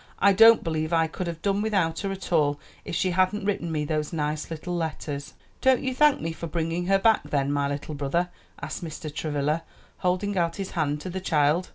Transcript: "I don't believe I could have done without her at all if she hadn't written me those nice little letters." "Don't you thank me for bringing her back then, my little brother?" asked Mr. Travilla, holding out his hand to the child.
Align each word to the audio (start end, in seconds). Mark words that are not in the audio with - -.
"I 0.17 0.33
don't 0.33 0.63
believe 0.63 0.91
I 0.93 1.05
could 1.05 1.27
have 1.27 1.43
done 1.43 1.61
without 1.61 1.99
her 1.99 2.11
at 2.11 2.33
all 2.33 2.59
if 2.85 2.95
she 2.95 3.11
hadn't 3.11 3.45
written 3.45 3.71
me 3.71 3.85
those 3.85 4.11
nice 4.11 4.49
little 4.49 4.75
letters." 4.75 5.35
"Don't 5.61 5.83
you 5.83 5.93
thank 5.93 6.19
me 6.19 6.31
for 6.33 6.47
bringing 6.47 6.87
her 6.87 6.97
back 6.97 7.21
then, 7.29 7.51
my 7.51 7.67
little 7.67 7.93
brother?" 7.93 8.29
asked 8.59 8.83
Mr. 8.83 9.13
Travilla, 9.13 9.61
holding 9.99 10.35
out 10.39 10.55
his 10.55 10.71
hand 10.71 11.01
to 11.01 11.11
the 11.11 11.21
child. 11.21 11.69